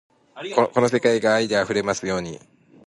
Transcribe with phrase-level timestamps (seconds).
[0.73, 2.39] この世界が愛で溢れますように